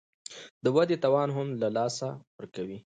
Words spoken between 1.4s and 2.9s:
له لاسه ورکوي